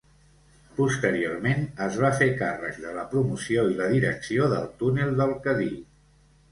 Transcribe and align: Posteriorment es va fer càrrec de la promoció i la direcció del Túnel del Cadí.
Posteriorment 0.77 1.61
es 1.89 1.99
va 2.05 2.11
fer 2.23 2.31
càrrec 2.41 2.81
de 2.87 2.95
la 2.99 3.07
promoció 3.13 3.69
i 3.75 3.79
la 3.83 3.93
direcció 3.95 4.53
del 4.57 4.69
Túnel 4.83 5.17
del 5.23 5.41
Cadí. 5.49 5.73